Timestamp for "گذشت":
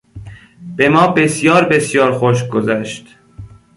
2.47-3.07